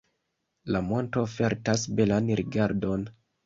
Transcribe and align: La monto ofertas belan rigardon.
La 0.75 0.81
monto 0.87 1.27
ofertas 1.31 1.87
belan 2.03 2.35
rigardon. 2.43 3.09